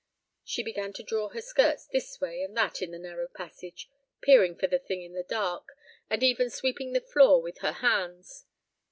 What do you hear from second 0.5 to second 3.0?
began to draw her skirts this way and that in the